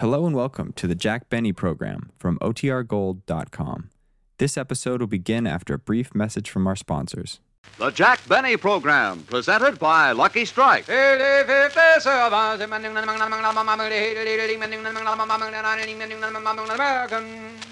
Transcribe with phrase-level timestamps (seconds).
[0.00, 3.90] Hello and welcome to the Jack Benny program from OTRGold.com.
[4.38, 7.40] This episode will begin after a brief message from our sponsors.
[7.80, 10.88] The Jack Benny Program, presented by Lucky Strike.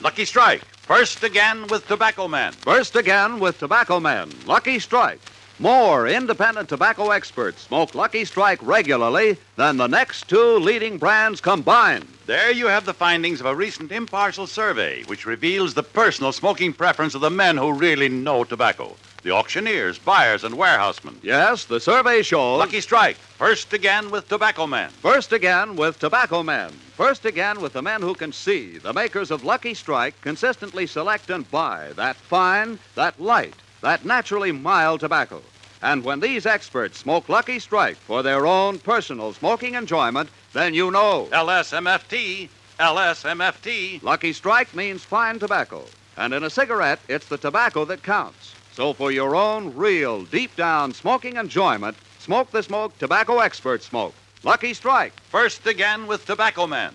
[0.02, 0.64] Lucky Strike.
[0.78, 2.52] First again with Tobacco Man.
[2.54, 5.20] First again with Tobacco Man, Lucky Strike.
[5.58, 12.06] More independent tobacco experts smoke Lucky Strike regularly than the next two leading brands combined.
[12.26, 16.74] There you have the findings of a recent impartial survey which reveals the personal smoking
[16.74, 21.18] preference of the men who really know tobacco the auctioneers, buyers, and warehousemen.
[21.20, 22.60] Yes, the survey shows.
[22.60, 23.16] Lucky Strike.
[23.16, 24.90] First again with Tobacco Man.
[24.90, 26.70] First again with Tobacco Man.
[26.70, 28.78] First again with the men who can see.
[28.78, 34.52] The makers of Lucky Strike consistently select and buy that fine, that light, that naturally
[34.52, 35.42] mild tobacco.
[35.82, 40.90] And when these experts smoke Lucky Strike for their own personal smoking enjoyment, then you
[40.90, 41.28] know.
[41.32, 42.48] LSMFT.
[42.80, 44.02] LSMFT.
[44.02, 45.84] Lucky Strike means fine tobacco.
[46.16, 48.54] And in a cigarette, it's the tobacco that counts.
[48.72, 54.14] So for your own real, deep down smoking enjoyment, smoke the smoke tobacco expert smoke.
[54.42, 55.18] Lucky Strike.
[55.30, 56.92] First again with Tobacco Man.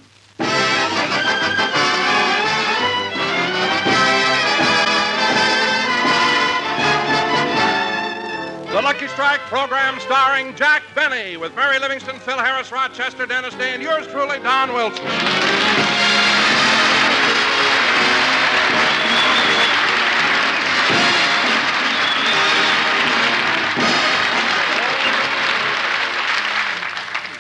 [9.02, 13.82] Lucky Strike program starring Jack Benny with Mary Livingstone, Phil Harris, Rochester, Dennis Day, and
[13.82, 15.04] yours truly, Don Wilson.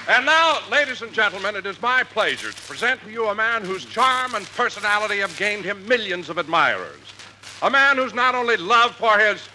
[0.07, 3.63] And now, ladies and gentlemen, it is my pleasure to present to you a man
[3.63, 6.97] whose charm and personality have gained him millions of admirers.
[7.61, 9.47] A man who's not only loved for his.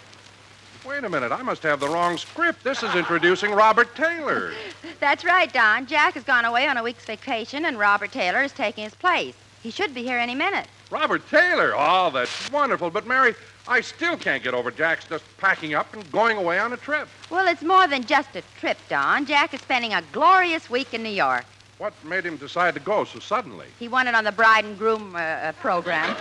[0.85, 2.63] Wait a minute, I must have the wrong script.
[2.63, 4.53] This is introducing Robert Taylor.
[4.99, 5.85] That's right, Don.
[5.85, 9.35] Jack has gone away on a week's vacation, and Robert Taylor is taking his place.
[9.63, 10.67] He should be here any minute.
[10.89, 11.73] Robert Taylor?
[11.75, 12.89] Oh, that's wonderful.
[12.89, 13.35] But, Mary,
[13.67, 17.09] I still can't get over Jack's just packing up and going away on a trip.
[17.29, 19.25] Well, it's more than just a trip, Don.
[19.25, 21.43] Jack is spending a glorious week in New York.
[21.77, 23.67] What made him decide to go so suddenly?
[23.77, 26.15] He won it on the bride and groom uh, uh, program.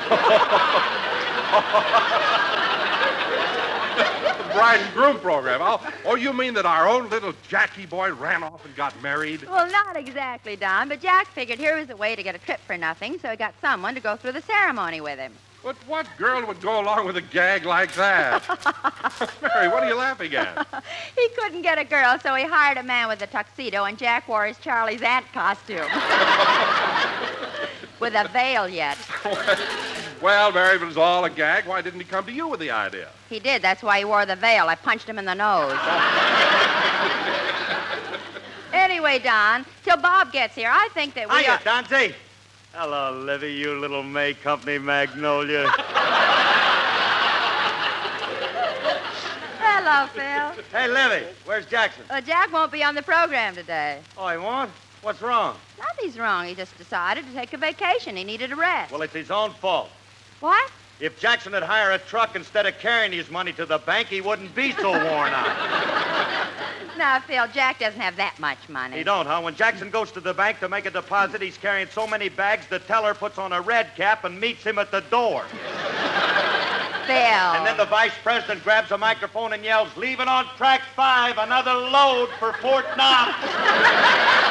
[4.56, 5.60] bride and groom program.
[5.62, 9.44] Oh, oh, you mean that our own little Jackie boy ran off and got married?
[9.48, 12.60] Well, not exactly, Don, but Jack figured here was a way to get a trip
[12.66, 15.32] for nothing, so he got someone to go through the ceremony with him.
[15.62, 18.42] But what girl would go along with a gag like that?
[19.42, 20.84] Mary, what are you laughing at?
[21.16, 24.28] he couldn't get a girl, so he hired a man with a tuxedo, and Jack
[24.28, 25.78] wore his Charlie's Aunt costume.
[28.00, 28.96] with a veil yet.
[30.22, 32.60] Well, Mary, if it was all a gag, why didn't he come to you with
[32.60, 33.08] the idea?
[33.28, 33.62] He did.
[33.62, 34.68] That's why he wore the veil.
[34.68, 35.78] I punched him in the nose.
[38.72, 41.60] anyway, Don, till Bob gets here, I think that we Hiya, are...
[41.64, 42.14] Dante.
[42.72, 45.66] Hello, Livy, you little May Company magnolia.
[49.58, 50.64] Hello, Phil.
[50.72, 52.04] Hey, Livy, where's Jackson?
[52.10, 54.00] Uh, Jack won't be on the program today.
[54.18, 54.70] Oh, he won't?
[55.00, 55.56] What's wrong?
[55.78, 56.46] Nothing's wrong.
[56.46, 58.16] He just decided to take a vacation.
[58.16, 58.90] He needed a rest.
[58.90, 59.90] Well, it's his own fault.
[60.40, 60.70] What?
[60.98, 64.22] If Jackson had hired a truck instead of carrying his money to the bank, he
[64.22, 66.48] wouldn't be so worn out.
[66.98, 68.96] now, Phil, Jack doesn't have that much money.
[68.96, 69.42] He don't, huh?
[69.42, 72.66] When Jackson goes to the bank to make a deposit, he's carrying so many bags,
[72.68, 75.44] the teller puts on a red cap and meets him at the door.
[77.06, 77.14] Phil.
[77.14, 81.74] And then the vice president grabs a microphone and yells, leaving on track five, another
[81.74, 84.42] load for Fort Knox.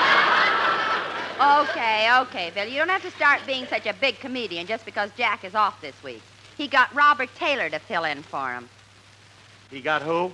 [1.55, 2.67] Okay, okay, Phil.
[2.67, 5.79] You don't have to start being such a big comedian just because Jack is off
[5.79, 6.21] this week.
[6.57, 8.67] He got Robert Taylor to fill in for him.
[9.71, 10.31] He got who?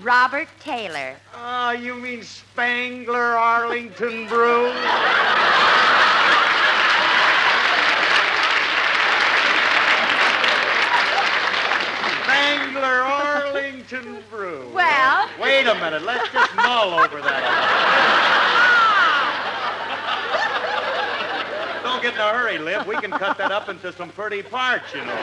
[0.00, 1.16] Robert Taylor.
[1.36, 4.72] Oh, you mean Spangler Arlington Brugh?
[12.22, 14.72] Spangler Arlington Brugh.
[14.72, 15.28] Well.
[15.40, 16.02] Wait a minute.
[16.02, 17.80] Let's just mull over that.
[22.04, 22.86] get in a hurry, Liv.
[22.86, 25.14] We can cut that up into some pretty parts, you know.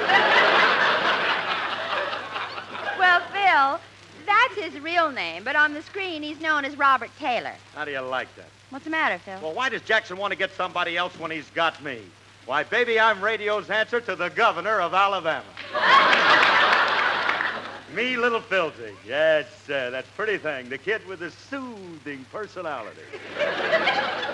[2.97, 3.79] Well, Phil,
[4.25, 7.53] that's his real name, but on the screen he's known as Robert Taylor.
[7.75, 8.47] How do you like that?
[8.71, 9.39] What's the matter, Phil?
[9.41, 12.01] Well, why does Jackson want to get somebody else when he's got me?
[12.47, 15.45] Why, baby, I'm radio's answer to the governor of Alabama.
[17.95, 18.95] me, little Filthy.
[19.05, 20.69] Yes, sir, that pretty thing.
[20.69, 23.01] The kid with the soothing personality.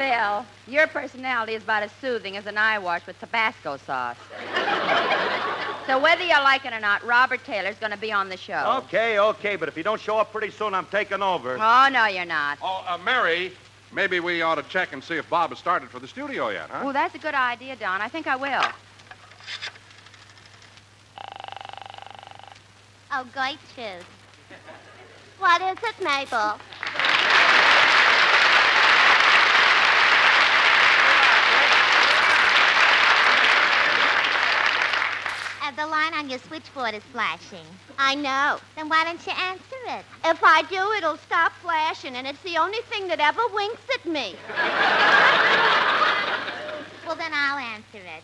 [0.00, 4.16] Phil, your personality is about as soothing as an eye wash with Tabasco sauce.
[5.86, 8.80] so whether you like it or not, Robert Taylor's going to be on the show.
[8.84, 11.58] Okay, okay, but if you don't show up pretty soon, I'm taking over.
[11.60, 12.56] Oh, no, you're not.
[12.62, 13.52] Oh, uh, Mary,
[13.92, 16.70] Maybe we ought to check and see if Bob has started for the studio yet,
[16.70, 16.84] huh?
[16.84, 18.00] Oh, that's a good idea, Don.
[18.00, 18.62] I think I will.
[23.12, 24.06] Oh, Gertrude.
[25.40, 26.60] What is it, Mabel?
[35.80, 37.64] The line on your switchboard is flashing.
[37.98, 38.58] I know.
[38.76, 40.04] Then why don't you answer it?
[40.26, 44.04] If I do, it'll stop flashing, and it's the only thing that ever winks at
[44.04, 44.34] me.
[47.06, 48.22] Well, then I'll answer it.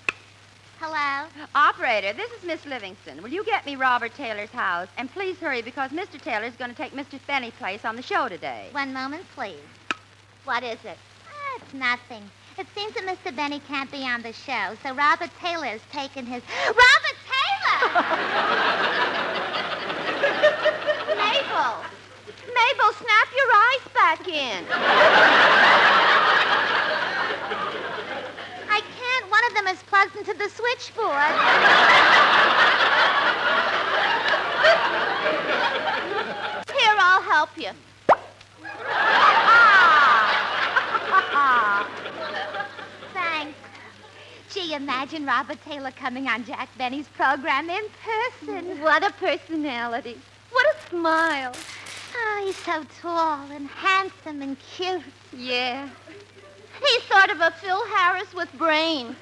[0.78, 1.26] Hello?
[1.56, 3.20] Operator, this is Miss Livingstone.
[3.20, 4.86] Will you get me Robert Taylor's house?
[4.96, 6.20] And please hurry because Mr.
[6.20, 7.18] Taylor's going to take Mr.
[7.26, 8.68] Benny's place on the show today.
[8.70, 9.58] One moment, please.
[10.44, 10.98] What is it?
[11.26, 12.30] Ah, it's nothing.
[12.58, 13.34] It seems that Mr.
[13.34, 16.42] Benny can't be on the show, so Robert Taylor's taken his.
[16.66, 17.25] Robert Taylor!
[21.16, 21.72] Mabel!
[22.54, 24.64] Mabel, snap your eyes back in.
[28.68, 29.30] I can't.
[29.30, 31.32] One of them is plugged into the switchboard.
[36.76, 37.70] Here, I'll help you.
[43.14, 43.58] Thanks.
[44.74, 48.78] Imagine Robert Taylor coming on Jack Benny's program in person.
[48.80, 50.18] What a personality.
[50.50, 51.52] What a smile.
[52.14, 55.02] Oh, he's so tall and handsome and cute.
[55.36, 55.88] Yeah.
[56.80, 59.14] He's sort of a Phil Harris with brain.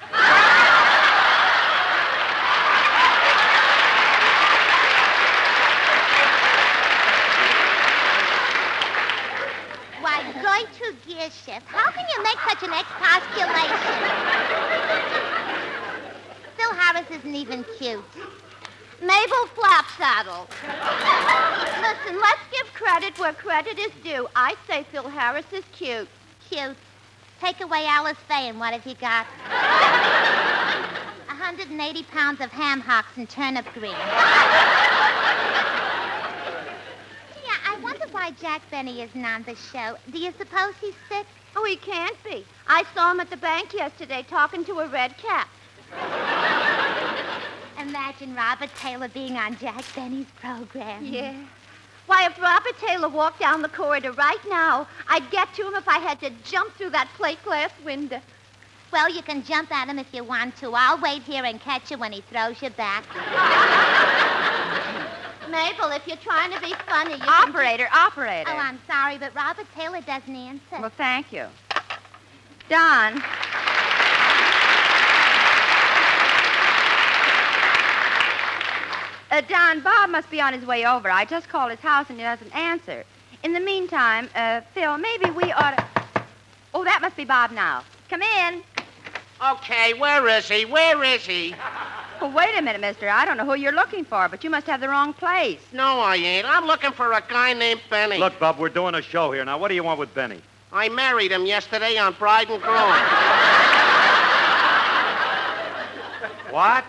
[10.01, 11.67] Why, going to gear shift.
[11.67, 15.34] How can you make such an expostulation?
[16.95, 18.05] Harris isn't even cute.
[19.01, 20.47] Mabel Flatsaddle.
[21.83, 24.29] Listen, let's give credit where credit is due.
[24.37, 26.09] I say Phil Harris is cute.
[26.49, 26.77] Cute.
[27.41, 29.27] Take away Alice Faye, and what have you got?
[31.27, 33.97] 180 pounds of ham hocks and turnip greens.
[33.99, 34.15] yeah,
[37.67, 39.97] I wonder why Jack Benny isn't on the show.
[40.13, 41.27] Do you suppose he's sick?
[41.57, 42.47] Oh, he can't be.
[42.69, 45.49] I saw him at the bank yesterday talking to a red cap.
[47.89, 51.05] Imagine Robert Taylor being on Jack Benny's program.
[51.05, 51.35] Yeah.
[52.07, 55.87] Why, if Robert Taylor walked down the corridor right now, I'd get to him if
[55.87, 58.21] I had to jump through that plate glass window.
[58.93, 60.73] Well, you can jump at him if you want to.
[60.75, 63.05] I'll wait here and catch you when he throws you back.
[65.51, 68.51] Mabel, if you're trying to be funny, you can Operator, operator.
[68.51, 70.81] Oh, I'm sorry, but Robert Taylor doesn't answer.
[70.81, 71.47] Well, thank you.
[72.69, 73.23] Don.
[79.35, 81.11] Uh, Don, Bob must be on his way over.
[81.11, 83.03] I just called his house and he doesn't answer.
[83.43, 85.85] In the meantime, uh, Phil, maybe we ought to.
[86.73, 87.83] Oh, that must be Bob now.
[88.09, 88.63] Come in.
[89.45, 90.65] Okay, where is he?
[90.65, 91.53] Where is he?
[92.21, 93.09] Well, wait a minute, mister.
[93.09, 95.59] I don't know who you're looking for, but you must have the wrong place.
[95.73, 96.47] No, I ain't.
[96.47, 98.19] I'm looking for a guy named Benny.
[98.19, 99.45] Look, Bob, we're doing a show here.
[99.45, 100.41] Now, what do you want with Benny?
[100.73, 102.77] I married him yesterday on Bride and Groom.
[106.53, 106.85] What?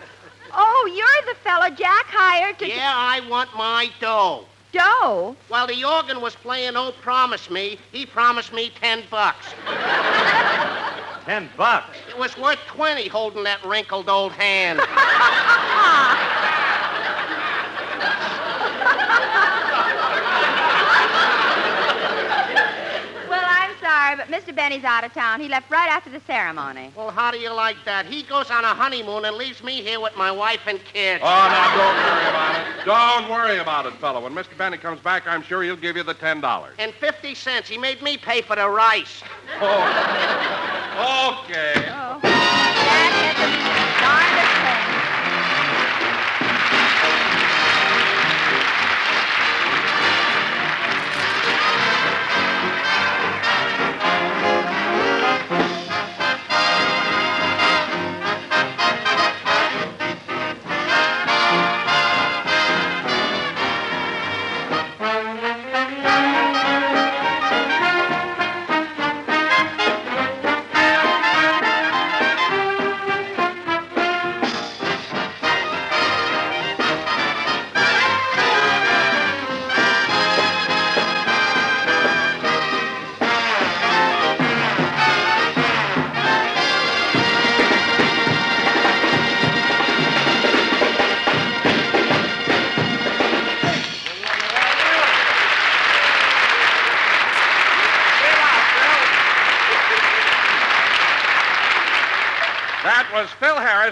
[0.58, 2.66] Oh, you're the fella Jack hired to.
[2.66, 4.46] yeah, I want my dough.
[4.72, 5.36] Dough?
[5.48, 9.46] While the organ was playing Oh Promise Me, he promised me ten bucks.
[11.26, 11.96] Ten bucks.
[12.08, 14.80] It was worth twenty holding that wrinkled old hand.
[23.28, 24.54] Well, I'm sorry, but Mr.
[24.54, 25.40] Benny's out of town.
[25.40, 26.92] He left right after the ceremony.
[26.94, 28.04] well, how do you like that?
[28.04, 31.22] He goes on a honeymoon and leaves me here with my wife and kids.
[31.24, 32.84] Oh, now, don't worry about it.
[32.84, 34.20] Don't worry about it, fella.
[34.20, 34.56] When Mr.
[34.58, 36.68] Benny comes back, I'm sure he'll give you the $10.
[36.78, 37.66] And 50 cents.
[37.66, 39.22] He made me pay for the rice.
[40.98, 41.42] Oh.
[41.44, 41.88] Okay.
[41.90, 42.35] Oh.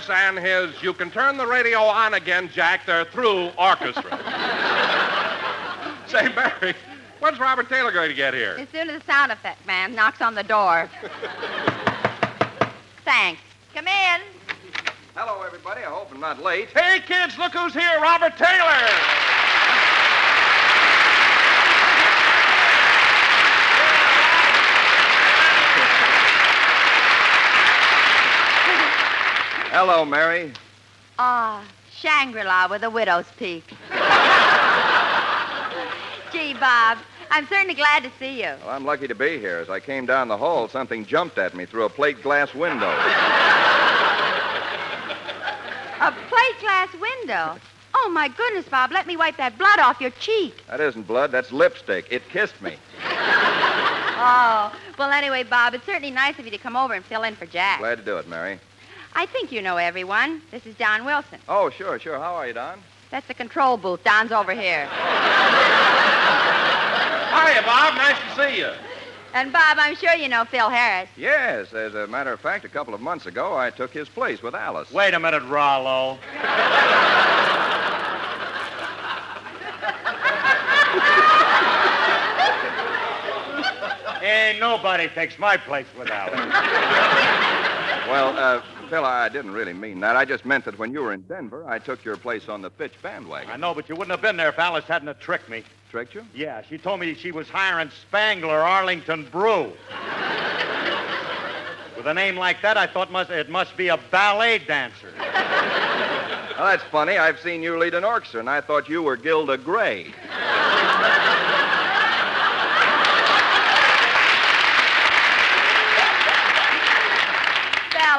[0.05, 0.39] Phil Harris and
[0.75, 2.87] his You Can Turn the Radio On Again, Jack.
[2.87, 4.03] They're through orchestra.
[6.07, 6.75] Say, Mary,
[7.21, 8.57] when's Robert Taylor going to get here?
[8.59, 10.89] As soon as the sound effect man knocks on the door.
[13.05, 13.41] Thanks.
[13.75, 14.21] Come in.
[15.15, 15.83] Hello, everybody.
[15.83, 16.71] I hope I'm not late.
[16.71, 19.24] Hey, kids, look who's here, Robert Taylor.
[29.75, 30.53] Hello, Mary.
[31.19, 33.65] Ah, Shangri-La with a widow's peak.
[36.33, 38.55] Gee, Bob, I'm certainly glad to see you.
[38.63, 39.59] Well, I'm lucky to be here.
[39.59, 42.89] As I came down the hall, something jumped at me through a plate glass window.
[46.01, 47.59] A plate glass window.
[47.97, 50.63] Oh, my goodness, Bob, let me wipe that blood off your cheek.
[50.69, 52.07] That isn't blood, that's lipstick.
[52.13, 52.77] It kissed me.
[53.03, 57.35] Oh, well, anyway, Bob, it's certainly nice of you to come over and fill in
[57.35, 57.81] for Jack.
[57.81, 58.61] Glad to do it, Mary.
[59.17, 60.43] I think you know everyone.
[60.51, 61.39] This is Don Wilson.
[61.49, 62.19] Oh, sure, sure.
[62.19, 62.81] How are you, Don?
[63.11, 64.03] That's the control booth.
[64.03, 64.87] Don's over here.
[67.31, 67.95] Hiya, Bob.
[67.95, 68.73] Nice to see you.
[69.33, 71.09] And, Bob, I'm sure you know Phil Harris.
[71.17, 74.43] Yes, as a matter of fact, a couple of months ago, I took his place
[74.43, 74.91] with Alice.
[74.93, 76.19] Wait a minute, Rollo.
[84.23, 86.39] Ain't nobody takes my place with Alice.
[88.09, 88.63] Well, uh,
[88.95, 90.15] Phil, I didn't really mean that.
[90.15, 92.71] I just meant that when you were in Denver, I took your place on the
[92.71, 93.51] Fitch bandwagon.
[93.51, 95.65] I know, but you wouldn't have been there if Alice hadn't have tricked me.
[95.91, 96.25] Tricked you?
[96.33, 99.73] Yeah, she told me she was hiring Spangler Arlington Brugh.
[101.97, 105.13] With a name like that, I thought must, it must be a ballet dancer.
[105.19, 107.19] Well, that's funny.
[107.19, 110.15] I've seen you lead an orchestra, and I thought you were Gilda Gray.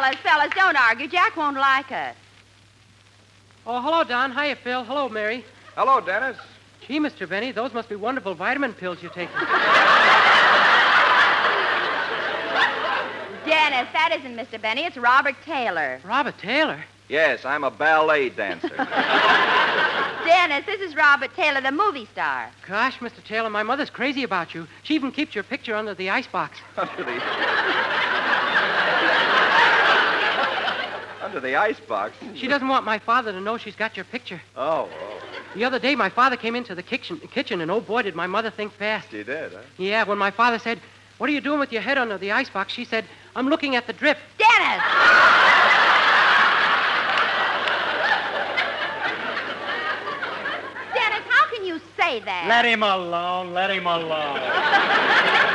[0.05, 1.07] Fellas, fellas, don't argue.
[1.07, 2.15] Jack won't like us.
[3.65, 4.31] Oh, hello, Don.
[4.31, 4.83] Hiya, Phil.
[4.83, 5.43] Hello, Mary.
[5.75, 6.37] Hello, Dennis.
[6.85, 7.27] Gee, Mr.
[7.27, 9.35] Benny, those must be wonderful vitamin pills you're taking.
[13.45, 14.61] Dennis, that isn't Mr.
[14.61, 14.83] Benny.
[14.83, 15.99] It's Robert Taylor.
[16.03, 16.85] Robert Taylor?
[17.09, 18.69] Yes, I'm a ballet dancer.
[20.25, 22.51] Dennis, this is Robert Taylor, the movie star.
[22.67, 23.23] Gosh, Mr.
[23.23, 24.67] Taylor, my mother's crazy about you.
[24.83, 26.59] She even keeps your picture under the icebox.
[26.77, 28.11] Under the...
[31.35, 32.15] Under the icebox?
[32.33, 34.41] She doesn't want my father to know she's got your picture.
[34.55, 35.21] Oh, oh.
[35.53, 38.25] The other day, my father came into the kitchen, kitchen and oh boy, did my
[38.25, 39.11] mother think fast.
[39.11, 39.59] She did, huh?
[39.75, 40.79] Yeah, when my father said,
[41.17, 42.71] What are you doing with your head under the icebox?
[42.71, 43.03] She said,
[43.35, 44.17] I'm looking at the drip.
[44.37, 44.81] Dennis!
[50.93, 52.45] Dennis, how can you say that?
[52.47, 53.53] Let him alone.
[53.53, 55.51] Let him alone.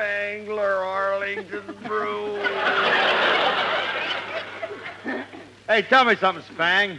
[0.00, 2.40] Spangler Arlington Brugh.
[5.68, 6.98] hey, tell me something, Spang.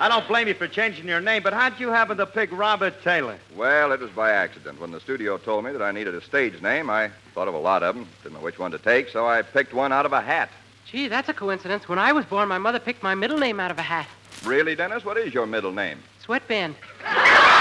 [0.00, 2.94] I don't blame you for changing your name, but how'd you happen to pick Robert
[3.02, 3.36] Taylor?
[3.54, 4.80] Well, it was by accident.
[4.80, 7.58] When the studio told me that I needed a stage name, I thought of a
[7.58, 8.08] lot of them.
[8.22, 10.48] Didn't know which one to take, so I picked one out of a hat.
[10.90, 11.88] Gee, that's a coincidence.
[11.90, 14.08] When I was born, my mother picked my middle name out of a hat.
[14.44, 15.04] Really, Dennis?
[15.04, 15.98] What is your middle name?
[16.22, 16.74] Sweatband.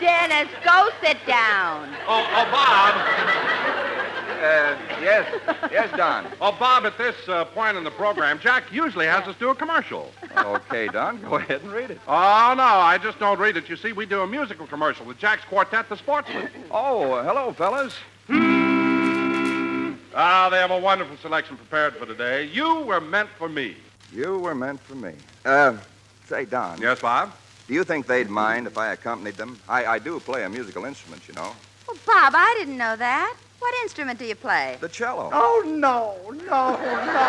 [0.00, 1.88] Dennis, go sit down.
[2.06, 2.94] Oh, oh, Bob.
[4.40, 5.40] Uh, yes.
[5.70, 6.26] Yes, Don.
[6.40, 9.54] Oh, Bob, at this uh, point in the program, Jack usually has us do a
[9.54, 10.12] commercial.
[10.36, 11.98] Okay, Don, go ahead and read it.
[12.06, 13.68] Oh, no, I just don't read it.
[13.68, 16.48] You see, we do a musical commercial with Jack's quartet, The Sportsmen.
[16.70, 17.94] Oh, uh, hello, fellas.
[20.14, 22.44] Ah, they have a wonderful selection prepared for today.
[22.44, 23.76] You were meant for me.
[24.12, 25.14] You were meant for me.
[25.44, 25.76] Uh,
[26.26, 26.80] say, Don.
[26.80, 27.32] Yes, Bob?
[27.70, 29.56] Do you think they'd mind if I accompanied them?
[29.68, 31.52] I, I do play a musical instrument, you know.
[31.86, 33.36] Well, Bob, I didn't know that.
[33.60, 34.76] What instrument do you play?
[34.80, 35.30] The cello.
[35.32, 37.28] Oh, no, no, no.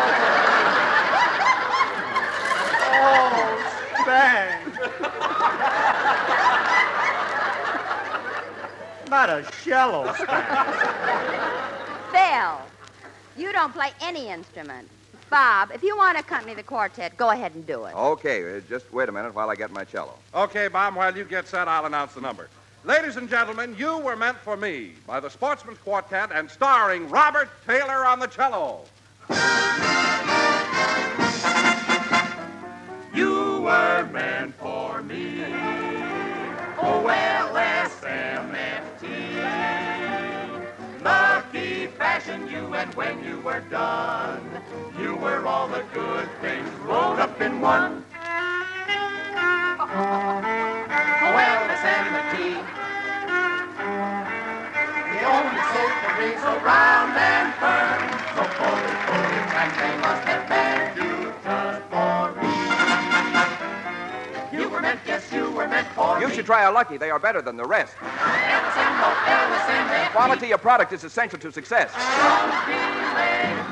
[2.90, 3.56] Oh,
[4.02, 4.72] Spang.
[9.08, 10.56] Not a cello, Spang.
[12.10, 12.60] Phil,
[13.36, 14.88] you don't play any instrument.
[15.32, 17.94] Bob, if you want to accompany the quartet, go ahead and do it.
[17.94, 20.18] Okay, uh, just wait a minute while I get my cello.
[20.34, 22.50] Okay, Bob, while you get set, I'll announce the number.
[22.84, 27.48] Ladies and gentlemen, You Were Meant for Me by the Sportsman's Quartet and starring Robert
[27.66, 28.82] Taylor on the cello.
[33.14, 35.44] You were meant for me.
[36.78, 37.41] O-L-S-M-F-T.
[42.52, 44.42] You, and when you were done,
[45.00, 48.04] you were all the good things rolled up in one.
[49.80, 49.88] Oh,
[51.34, 51.76] well, the
[55.24, 56.42] only soap that rings
[57.62, 58.00] and.
[58.36, 58.42] So
[59.56, 62.52] and they must have meant you just for me.
[64.58, 66.34] You were meant, yes, you were meant for You me.
[66.34, 66.98] should try our Lucky.
[66.98, 67.96] They are better than the rest.
[70.12, 71.92] Quality of product is essential to success.
[71.92, 73.62] Don't delay,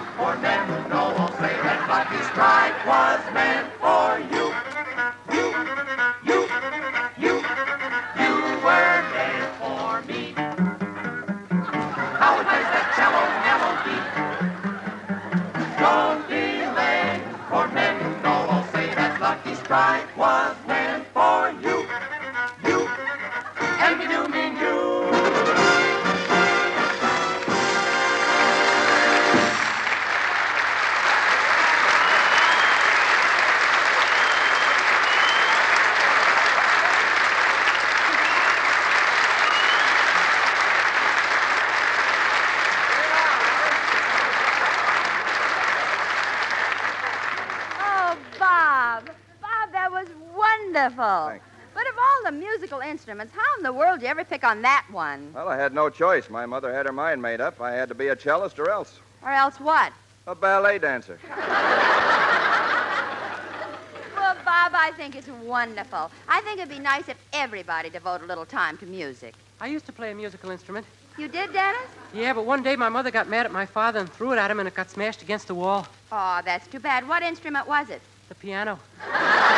[53.11, 55.33] instruments, how in the world do you ever pick on that one?
[55.35, 56.31] Well, I had no choice.
[56.31, 57.61] My mother had her mind made up.
[57.61, 59.01] I had to be a cellist or else.
[59.23, 59.93] Or else what?
[60.29, 61.19] A ballet dancer.
[64.15, 66.09] Well, Bob, I think it's wonderful.
[66.29, 69.35] I think it'd be nice if everybody devoted a little time to music.
[69.61, 70.87] I used to play a musical instrument.
[71.19, 71.81] You did, Dennis?
[72.15, 74.53] Yeah, but one day my mother got mad at my father and threw it at
[74.53, 75.89] him, and it got smashed against the wall.
[76.13, 77.09] Oh, that's too bad.
[77.09, 78.03] What instrument was it?
[78.29, 78.79] The piano.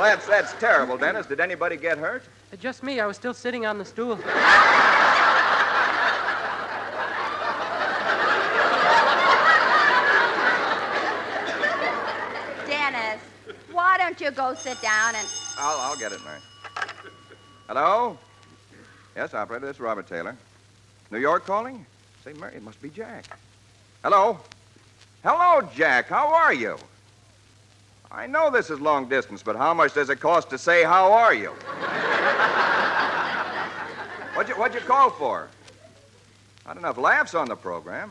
[0.00, 1.26] Well, that's that's terrible, Dennis.
[1.26, 2.22] Did anybody get hurt?
[2.50, 3.00] Uh, Just me.
[3.00, 4.16] I was still sitting on the stool.
[12.66, 13.20] Dennis,
[13.72, 15.28] why don't you go sit down and.
[15.58, 16.40] I'll I'll get it, Mary.
[17.68, 18.16] Hello?
[19.14, 19.66] Yes, operator.
[19.66, 20.34] This is Robert Taylor.
[21.10, 21.84] New York calling?
[22.24, 23.36] Say, Mary, it must be Jack.
[24.02, 24.40] Hello?
[25.22, 26.06] Hello, Jack.
[26.08, 26.78] How are you?
[28.12, 31.12] I know this is long distance, but how much does it cost to say how
[31.12, 31.50] are you?
[34.34, 35.48] what'd you what'd you call for?
[36.66, 38.10] Not enough laughs on the program.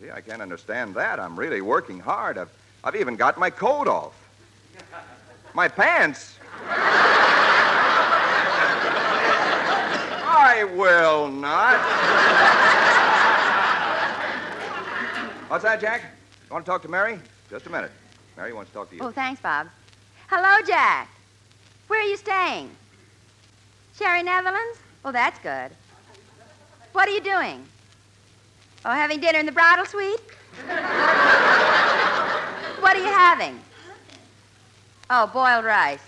[0.00, 1.18] Gee, I can't understand that.
[1.18, 2.36] I'm really working hard.
[2.36, 2.50] I've
[2.84, 4.12] I've even got my coat off.
[5.54, 6.38] My pants.
[10.28, 11.80] I will not.
[15.48, 16.02] What's that, Jack?
[16.50, 17.18] Want to talk to Mary?
[17.50, 17.90] Just a minute.
[18.36, 19.02] Mary wants to talk to you.
[19.02, 19.68] Oh, thanks, Bob.
[20.28, 21.08] Hello, Jack.
[21.88, 22.70] Where are you staying?
[23.96, 24.78] Sherry Netherlands?
[25.04, 25.70] Oh, that's good.
[26.92, 27.64] What are you doing?
[28.84, 30.20] Oh, having dinner in the bridal suite?
[32.80, 33.58] what are you having?
[35.08, 36.00] Oh, boiled rice.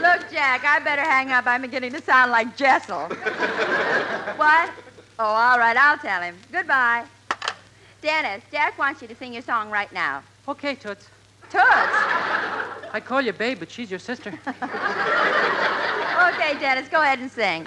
[0.00, 1.46] Look, Jack, I better hang up.
[1.46, 3.08] I'm beginning to sound like Jessel.
[4.36, 4.70] what?
[5.18, 6.36] Oh, all right, I'll tell him.
[6.50, 7.04] Goodbye.
[8.00, 10.22] Dennis, Jack wants you to sing your song right now.
[10.48, 11.08] Okay, Toots.
[11.50, 11.62] Toots.
[12.94, 14.32] I call you babe, but she's your sister.
[16.22, 17.66] Okay, Dennis, go ahead and sing.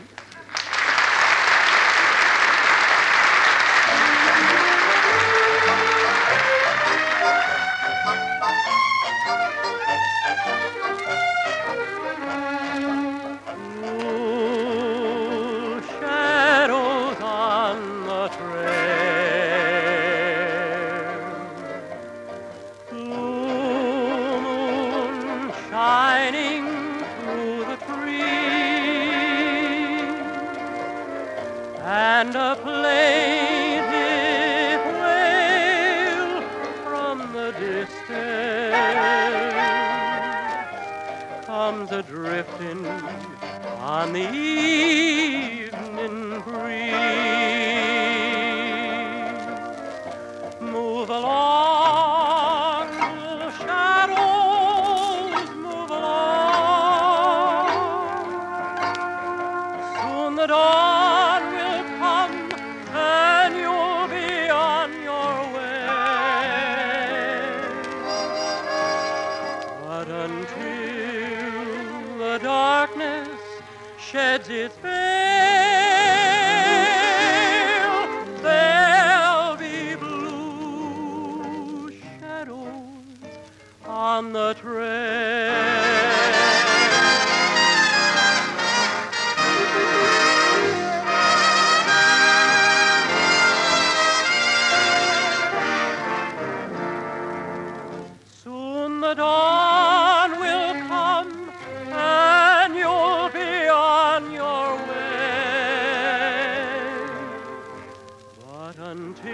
[108.77, 109.25] But until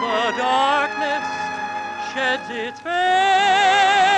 [0.00, 1.26] the darkness
[2.12, 4.09] sheds its veil,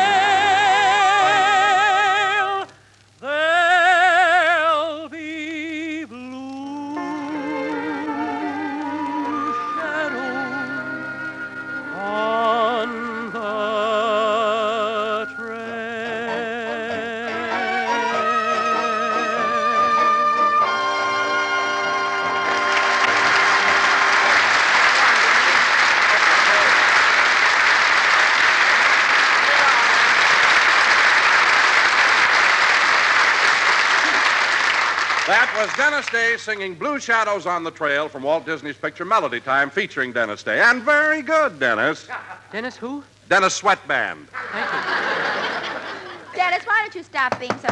[35.73, 39.71] was Dennis Day singing Blue Shadows on the Trail from Walt Disney's picture Melody Time
[39.71, 40.61] featuring Dennis Day.
[40.61, 42.09] And very good, Dennis.
[42.51, 43.03] Dennis who?
[43.29, 44.29] Dennis Sweatband.
[44.53, 46.37] Thank you.
[46.37, 47.69] Dennis, why don't you stop being so.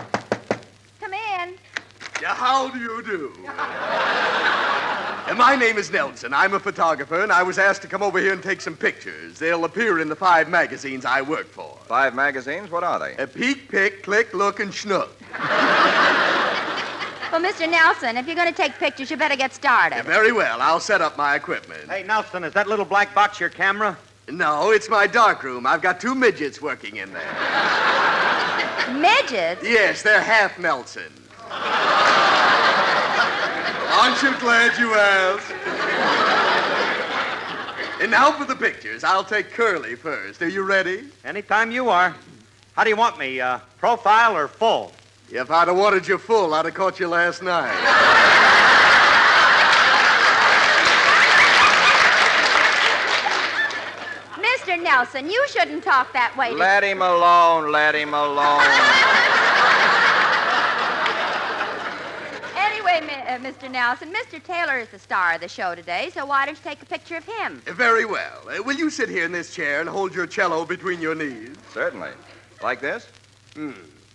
[1.00, 1.54] Come in.
[2.22, 3.32] Yeah, how do you do?
[5.28, 6.32] And my name is Nelson.
[6.32, 9.38] I'm a photographer, and I was asked to come over here and take some pictures.
[9.38, 11.76] They'll appear in the five magazines I work for.
[11.86, 12.70] Five magazines?
[12.70, 13.16] What are they?
[13.22, 15.10] A peek, pick, click, look, and schnook.
[17.30, 17.70] Well, Mr.
[17.70, 20.04] Nelson, if you're going to take pictures, you better get started.
[20.04, 20.60] Very well.
[20.60, 21.88] I'll set up my equipment.
[21.88, 23.96] Hey, Nelson, is that little black box your camera?
[24.28, 25.64] No, it's my darkroom.
[25.64, 27.32] I've got two midgets working in there.
[28.92, 29.62] Midgets?
[29.62, 31.12] Yes, they're half Nelson.
[33.92, 35.52] Aren't you glad you asked?
[38.02, 39.04] And now for the pictures.
[39.04, 40.42] I'll take Curly first.
[40.42, 41.04] Are you ready?
[41.24, 42.16] Anytime you are.
[42.72, 44.90] How do you want me, uh, profile or full?
[45.32, 47.76] If I'd have wanted you full, I'd have caught you last night.
[54.36, 54.80] Mr.
[54.82, 56.50] Nelson, you shouldn't talk that way.
[56.50, 57.70] to- Let him alone.
[57.72, 58.62] Let him alone.
[62.56, 63.70] Anyway, uh, Mr.
[63.70, 64.42] Nelson, Mr.
[64.42, 67.16] Taylor is the star of the show today, so why don't you take a picture
[67.16, 67.60] of him?
[67.66, 68.40] Very well.
[68.48, 71.56] Uh, will you sit here in this chair and hold your cello between your knees?
[71.74, 72.10] Certainly.
[72.62, 73.06] Like this?
[73.54, 73.72] Hmm.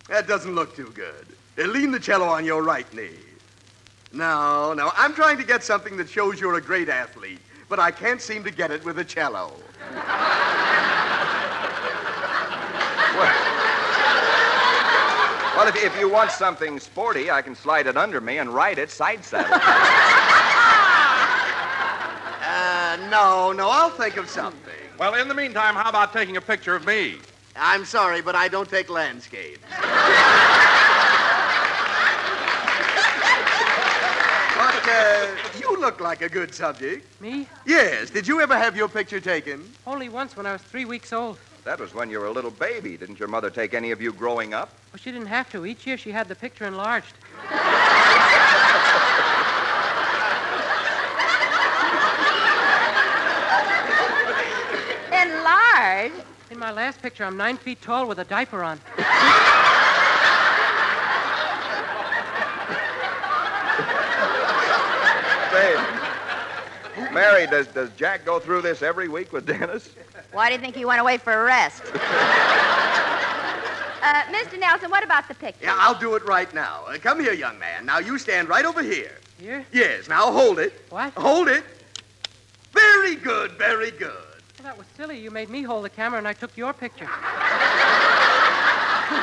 [0.10, 1.26] That doesn't look too good.
[1.58, 3.10] Lean the cello on your right knee.
[4.14, 4.92] No, no.
[4.96, 7.40] I'm trying to get something that shows you're a great athlete,
[7.70, 9.54] but I can't seem to get it with a cello.
[15.56, 18.78] Well, if, if you want something sporty, I can slide it under me and ride
[18.78, 19.58] it side saddle.
[22.48, 23.70] Uh, no, no.
[23.70, 24.74] I'll think of something.
[24.98, 27.18] Well, in the meantime, how about taking a picture of me?
[27.56, 29.60] I'm sorry, but I don't take landscapes.
[34.58, 35.28] But uh,
[35.60, 37.06] you look like a good subject.
[37.22, 37.48] Me?
[37.66, 38.10] Yes.
[38.10, 39.70] Did you ever have your picture taken?
[39.86, 41.38] Only once when I was three weeks old.
[41.66, 42.96] That was when you were a little baby.
[42.96, 44.70] Didn't your mother take any of you growing up?
[44.94, 45.66] Well, she didn't have to.
[45.66, 47.14] Each year she had the picture enlarged.
[55.12, 56.24] Enlarged?
[56.56, 58.80] In my last picture, I'm nine feet tall with a diaper on.
[65.52, 65.76] Say,
[67.14, 69.90] Mary, does, does Jack go through this every week with Dennis?
[70.32, 71.84] Why do you think he went away for a rest?
[71.94, 71.98] uh,
[74.32, 74.58] Mr.
[74.58, 75.66] Nelson, what about the picture?
[75.66, 76.86] Yeah, I'll do it right now.
[76.88, 77.86] Uh, come here, young man.
[77.86, 79.18] Now you stand right over here.
[79.38, 79.66] Here?
[79.74, 80.08] Yes.
[80.08, 80.86] Now hold it.
[80.90, 81.12] What?
[81.16, 81.66] Hold it.
[82.72, 83.52] Very good.
[83.58, 84.25] Very good.
[84.66, 85.20] Well, that was silly.
[85.20, 87.08] You made me hold the camera and I took your picture.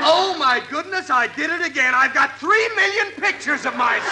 [0.05, 1.11] Oh my goodness!
[1.11, 1.95] I did it again.
[1.97, 4.07] I've got three million pictures of myself.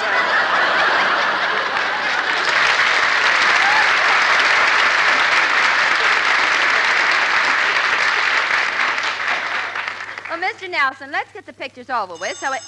[10.28, 10.68] Well, Mr.
[10.68, 12.62] Nelson, let's get the pictures over with so it.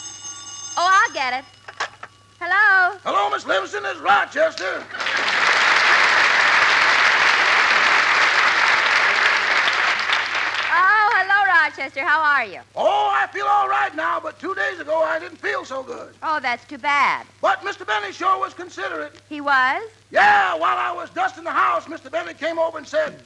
[0.76, 1.44] Oh, I'll get it.
[2.38, 2.96] Hello?
[3.02, 3.86] Hello, Miss Livingstone.
[3.86, 4.84] It's Rochester.
[10.74, 12.04] Oh, hello, Rochester.
[12.04, 12.60] How are you?
[12.76, 16.12] Oh, I feel all right now, but two days ago I didn't feel so good.
[16.22, 17.26] Oh, that's too bad.
[17.40, 17.86] But Mr.
[17.86, 19.18] Benny sure was considerate.
[19.30, 19.82] He was?
[20.10, 22.10] Yeah, while I was dusting the house, Mr.
[22.10, 23.18] Benny came over and said,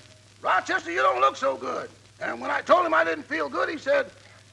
[0.43, 1.91] Rochester, you don't look so good.
[2.21, 4.13] And when I told him I didn't feel good, he said,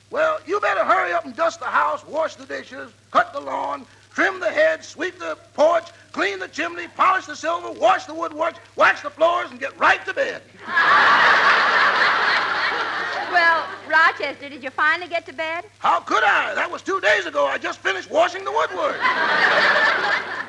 [0.09, 3.85] Well, you better hurry up and dust the house, wash the dishes, cut the lawn,
[4.15, 8.55] trim the hedge, sweep the porch, clean the chimney, polish the silver, wash the woodwork,
[8.75, 10.41] wax the floors, and get right to bed.
[13.33, 15.65] Well, Rochester, did you finally get to bed?
[15.79, 16.53] How could I?
[16.53, 17.45] That was two days ago.
[17.45, 18.99] I just finished washing the woodwork.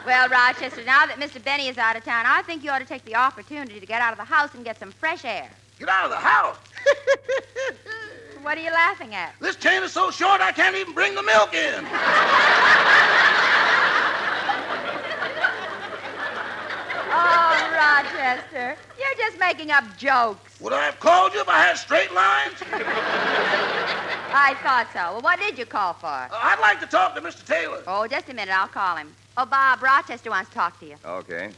[0.05, 1.43] Well, Rochester, now that Mr.
[1.43, 4.03] Benny is out of town, I think you ought to take the opportunity to get
[4.03, 5.49] out of the house and get some fresh air.
[5.79, 6.59] Get out of the house.
[8.45, 9.35] What are you laughing at?
[9.41, 11.83] This chain is so short I can't even bring the milk in.
[17.17, 20.61] Oh, Rochester, you're just making up jokes.
[20.61, 22.55] Would I have called you if I had straight lines?
[24.37, 25.13] I thought so.
[25.13, 26.09] Well, what did you call for?
[26.09, 27.45] I'd like to talk to Mr.
[27.47, 27.83] Taylor.
[27.87, 28.53] Oh, just a minute.
[28.53, 29.15] I'll call him.
[29.37, 30.97] Oh, Bob, Rochester wants to talk to you.
[31.05, 31.51] Okay.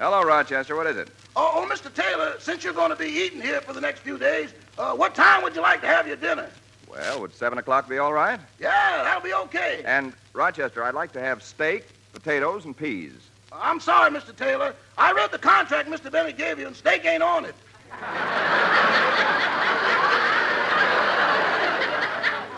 [0.00, 0.74] Hello, Rochester.
[0.74, 1.08] What is it?
[1.36, 1.92] Oh, oh, Mr.
[1.92, 5.14] Taylor, since you're going to be eating here for the next few days, uh, what
[5.14, 6.48] time would you like to have your dinner?
[6.88, 8.40] Well, would 7 o'clock be all right?
[8.58, 9.82] Yeah, that'll be okay.
[9.84, 13.12] And, Rochester, I'd like to have steak, potatoes, and peas.
[13.60, 14.34] I'm sorry, Mr.
[14.34, 14.74] Taylor.
[14.98, 16.10] I read the contract Mr.
[16.10, 17.54] Benny gave you, and steak ain't on it.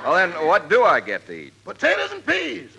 [0.05, 1.65] Well, then, what do I get to eat?
[1.65, 2.71] Potatoes and peas.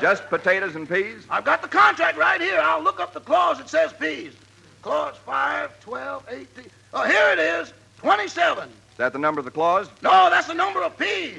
[0.00, 1.26] Just potatoes and peas?
[1.28, 2.58] I've got the contract right here.
[2.62, 4.32] I'll look up the clause that says peas.
[4.80, 6.46] Clause 5, 12, 18.
[6.94, 8.68] Oh, here it is 27.
[8.70, 9.90] Is that the number of the clause?
[10.02, 11.36] No, that's the number of peas.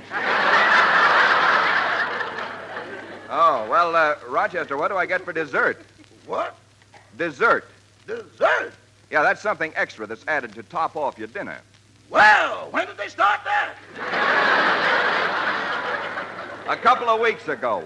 [3.33, 5.79] Oh, well, uh, Rochester, what do I get for dessert?
[6.25, 6.57] What?
[7.17, 7.63] Dessert.
[8.05, 8.73] Dessert?
[9.09, 11.61] Yeah, that's something extra that's added to top off your dinner.
[12.09, 13.73] Well, when did they start that?
[16.67, 17.85] A couple of weeks ago.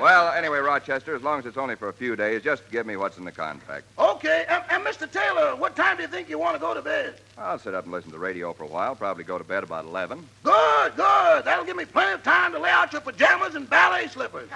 [0.00, 2.96] Well, anyway, Rochester, as long as it's only for a few days, just give me
[2.96, 3.84] what's in the contract.
[3.98, 5.10] Okay, and, and Mr.
[5.10, 7.20] Taylor, what time do you think you want to go to bed?
[7.36, 9.62] I'll sit up and listen to the radio for a while, probably go to bed
[9.62, 10.26] about 11.
[10.42, 11.44] Good, good.
[11.44, 14.48] That'll give me plenty of time to lay out your pajamas and ballet slippers.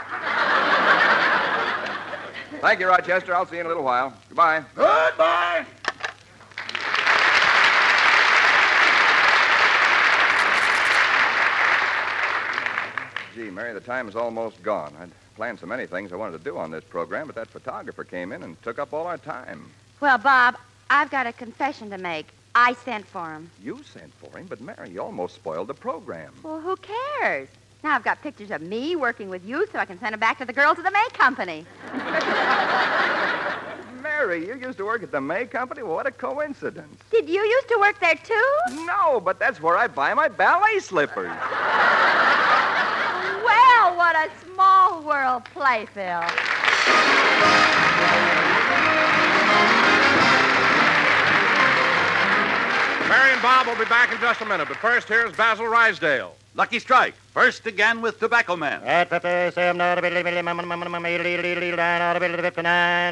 [2.61, 3.35] Thank you, Rochester.
[3.35, 4.15] I'll see you in a little while.
[4.29, 4.65] Goodbye.
[4.75, 5.67] Goodbye.
[13.35, 14.95] Gee, Mary, the time is almost gone.
[15.01, 18.05] I'd planned so many things I wanted to do on this program, but that photographer
[18.05, 19.65] came in and took up all our time.
[20.01, 20.59] Well, Bob,
[20.91, 22.27] I've got a confession to make.
[22.55, 23.51] I sent for him.
[23.63, 26.35] You sent for him, but Mary, you almost spoiled the program.
[26.43, 27.49] Well, who cares?
[27.83, 30.37] Now I've got pictures of me working with you so I can send them back
[30.39, 31.65] to the girls of the May Company.
[34.03, 35.83] Mary, you used to work at the May Company?
[35.83, 36.99] What a coincidence.
[37.11, 38.85] Did you used to work there, too?
[38.85, 41.31] No, but that's where I buy my ballet slippers.
[43.93, 46.33] Well, what a small world, Playfield.
[53.07, 56.31] Mary and Bob will be back in just a minute, but first here's Basil Ruysdael.
[56.55, 58.81] Lucky Strike, first again with Tobacco Man.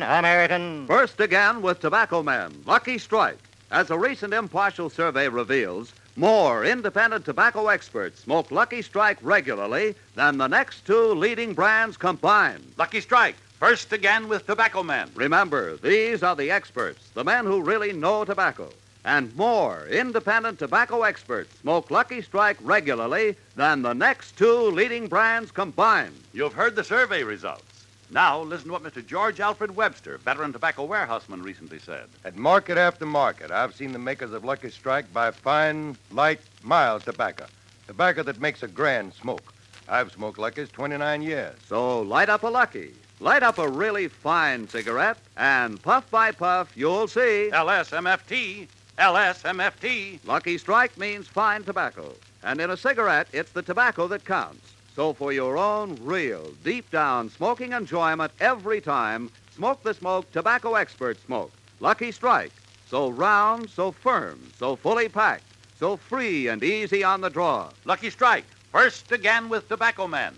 [0.03, 0.87] American.
[0.87, 3.39] First again with Tobacco Man, Lucky Strike.
[3.71, 10.39] As a recent impartial survey reveals, more independent tobacco experts smoke Lucky Strike regularly than
[10.39, 12.65] the next two leading brands combined.
[12.77, 15.11] Lucky Strike, first again with Tobacco men.
[15.15, 18.71] Remember, these are the experts, the men who really know tobacco.
[19.05, 25.51] And more independent tobacco experts smoke Lucky Strike regularly than the next two leading brands
[25.51, 26.21] combined.
[26.33, 27.70] You've heard the survey results.
[28.13, 29.07] Now, listen to what Mr.
[29.07, 32.09] George Alfred Webster, veteran tobacco warehouseman, recently said.
[32.25, 37.05] At market after market, I've seen the makers of Lucky Strike buy fine, light, mild
[37.05, 37.47] tobacco.
[37.87, 39.55] Tobacco that makes a grand smoke.
[39.89, 41.55] I've smoked Lucky's 29 years.
[41.69, 42.95] So light up a Lucky.
[43.21, 47.51] Light up a really fine cigarette, and puff by puff, you'll see.
[47.53, 48.67] LSMFT.
[48.99, 50.19] LSMFT.
[50.27, 52.15] Lucky Strike means fine tobacco.
[52.43, 54.73] And in a cigarette, it's the tobacco that counts.
[54.95, 60.75] So for your own real, deep down smoking enjoyment every time, smoke the smoke tobacco
[60.75, 61.53] expert smoke.
[61.81, 62.53] Lucky Strike.
[62.89, 65.45] So round, so firm, so fully packed,
[65.79, 67.71] so free and easy on the draw.
[67.85, 70.35] Lucky Strike, first again with Tobacco Man.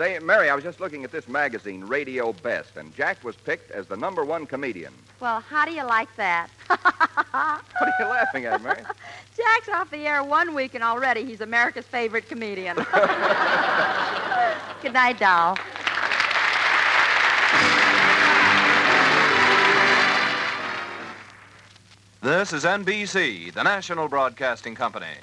[0.00, 3.70] Say, Mary, I was just looking at this magazine, Radio Best, and Jack was picked
[3.70, 4.94] as the number one comedian.
[5.20, 6.48] Well, how do you like that?
[7.32, 8.80] What are you laughing at, Mary?
[9.36, 12.76] Jack's off the air one week, and already he's America's favorite comedian.
[14.82, 15.58] Good night, doll.
[22.22, 25.14] This is NBC, the national broadcasting company.